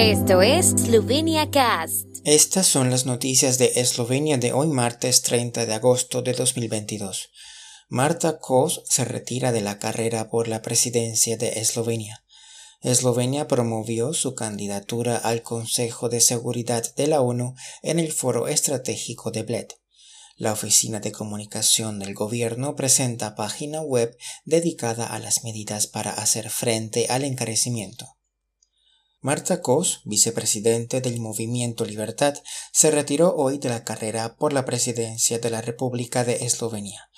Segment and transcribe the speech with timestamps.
[0.00, 2.06] Esto es Slovenia Cast.
[2.24, 7.28] Estas son las noticias de Eslovenia de hoy martes 30 de agosto de 2022.
[7.90, 12.24] Marta Kos se retira de la carrera por la presidencia de Eslovenia.
[12.80, 19.30] Eslovenia promovió su candidatura al Consejo de Seguridad de la ONU en el Foro Estratégico
[19.30, 19.66] de Bled.
[20.36, 26.48] La Oficina de Comunicación del Gobierno presenta página web dedicada a las medidas para hacer
[26.48, 28.16] frente al encarecimiento.
[29.22, 32.32] Marta Kos, vicepresidente del Movimiento Libertad,
[32.72, 37.10] se retiró hoy de la carrera por la presidencia de la República de Eslovenia.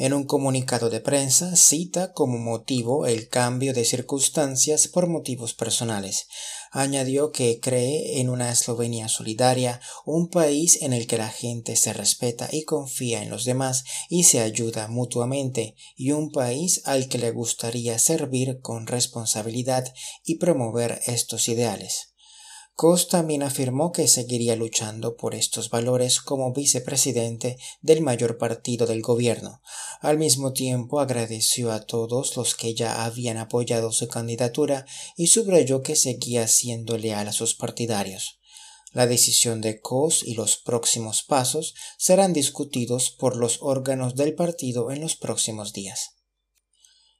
[0.00, 6.26] En un comunicado de prensa cita como motivo el cambio de circunstancias por motivos personales.
[6.70, 11.92] Añadió que cree en una Eslovenia solidaria, un país en el que la gente se
[11.92, 17.18] respeta y confía en los demás y se ayuda mutuamente, y un país al que
[17.18, 19.84] le gustaría servir con responsabilidad
[20.24, 22.09] y promover estos ideales.
[22.80, 29.02] Kos también afirmó que seguiría luchando por estos valores como vicepresidente del mayor partido del
[29.02, 29.60] gobierno.
[30.00, 35.82] Al mismo tiempo agradeció a todos los que ya habían apoyado su candidatura y subrayó
[35.82, 38.40] que seguía siendo leal a sus partidarios.
[38.92, 44.90] La decisión de Kos y los próximos pasos serán discutidos por los órganos del partido
[44.90, 46.19] en los próximos días.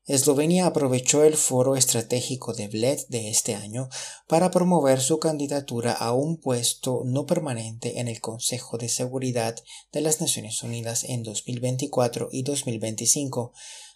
[0.07, 3.89] Eslovenia aprovechó el foro estratégico de Bled de este año
[4.27, 9.57] para promover su candidatura a un puesto no permanente en el Consejo de Seguridad
[9.93, 13.53] de las Naciones Unidas en 2024 y 2025,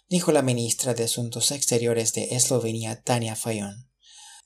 [0.07, 3.89] dijo la ministra de Asuntos Exteriores de Eslovenia, Tania Fayon.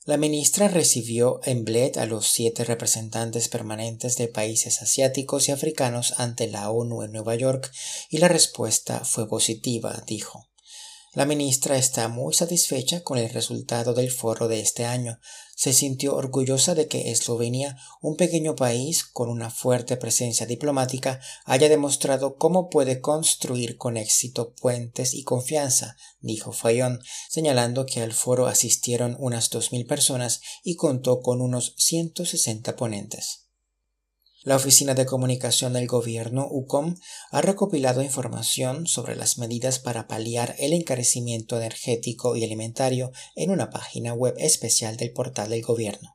[0.06, 6.14] La ministra recibió en Bled a los siete representantes permanentes de países asiáticos y africanos
[6.16, 7.70] ante la ONU en Nueva York
[8.08, 10.49] y la respuesta fue positiva, dijo.
[11.12, 15.18] La ministra está muy satisfecha con el resultado del foro de este año.
[15.56, 21.68] Se sintió orgullosa de que Eslovenia, un pequeño país con una fuerte presencia diplomática, haya
[21.68, 28.46] demostrado cómo puede construir con éxito puentes y confianza, dijo Fayón, señalando que al foro
[28.46, 33.49] asistieron unas dos mil personas y contó con unos 160 ponentes.
[34.42, 36.96] La Oficina de Comunicación del Gobierno, UCOM,
[37.30, 43.68] ha recopilado información sobre las medidas para paliar el encarecimiento energético y alimentario en una
[43.68, 46.14] página web especial del portal del Gobierno.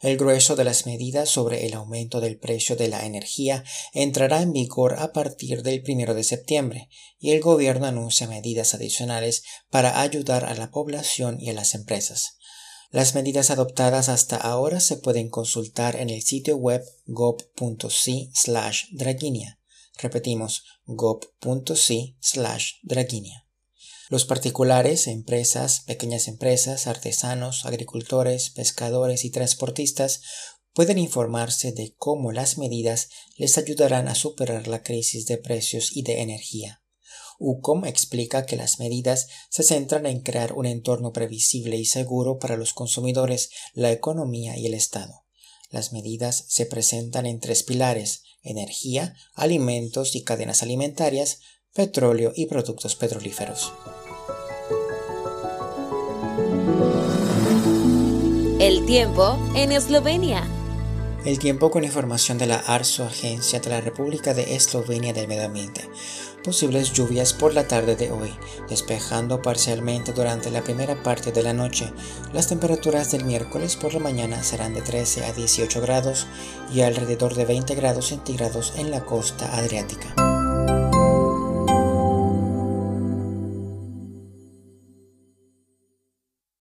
[0.00, 4.52] El grueso de las medidas sobre el aumento del precio de la energía entrará en
[4.52, 6.88] vigor a partir del primero de septiembre
[7.18, 12.35] y el gobierno anuncia medidas adicionales para ayudar a la población y a las empresas.
[12.90, 19.58] Las medidas adoptadas hasta ahora se pueden consultar en el sitio web gov.si slash draginia.
[19.98, 23.46] Repetimos, gov.si slash draginia.
[24.08, 30.22] Los particulares, empresas, pequeñas empresas, artesanos, agricultores, pescadores y transportistas
[30.74, 36.02] pueden informarse de cómo las medidas les ayudarán a superar la crisis de precios y
[36.02, 36.82] de energía.
[37.38, 42.56] UCOM explica que las medidas se centran en crear un entorno previsible y seguro para
[42.56, 45.24] los consumidores, la economía y el Estado.
[45.70, 51.40] Las medidas se presentan en tres pilares energía, alimentos y cadenas alimentarias,
[51.74, 53.72] petróleo y productos petrolíferos.
[58.58, 60.55] El tiempo en Eslovenia.
[61.26, 65.44] El tiempo con información de la ARSO, Agencia de la República de Eslovenia del Medio
[65.44, 65.86] Ambiente
[66.46, 68.32] posibles lluvias por la tarde de hoy,
[68.68, 71.92] despejando parcialmente durante la primera parte de la noche.
[72.32, 76.28] Las temperaturas del miércoles por la mañana serán de 13 a 18 grados
[76.72, 80.25] y alrededor de 20 grados centígrados en la costa adriática.